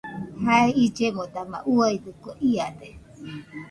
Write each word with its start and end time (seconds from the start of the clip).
Jae 0.43 0.69
illemo 0.83 1.23
dama 1.33 1.57
uiadɨkue 1.73 2.31
iade. 2.49 2.87